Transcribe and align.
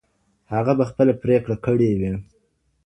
هغه 0.53 0.71
به 0.77 0.83
خپله 0.91 1.13
پرېکړه 1.23 1.55
کړې 1.65 1.89
وي. 1.99 2.13